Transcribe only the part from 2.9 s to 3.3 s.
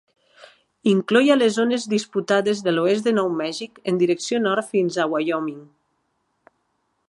de Nou